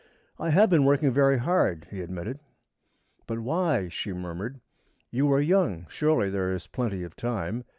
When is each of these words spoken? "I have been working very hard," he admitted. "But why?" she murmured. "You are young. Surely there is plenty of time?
"I 0.39 0.49
have 0.49 0.71
been 0.71 0.83
working 0.83 1.11
very 1.11 1.37
hard," 1.37 1.85
he 1.91 2.01
admitted. 2.01 2.39
"But 3.27 3.37
why?" 3.37 3.87
she 3.89 4.13
murmured. 4.13 4.59
"You 5.11 5.31
are 5.31 5.39
young. 5.39 5.85
Surely 5.89 6.31
there 6.31 6.49
is 6.49 6.65
plenty 6.65 7.03
of 7.03 7.15
time? 7.15 7.65